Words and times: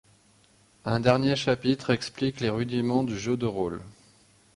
Un 0.83 0.99
dernier 0.99 1.35
chapitre 1.35 1.91
explique 1.91 2.39
les 2.39 2.49
rudiments 2.49 3.03
du 3.03 3.15
jeu 3.19 3.37
de 3.37 3.45
rôle. 3.45 3.83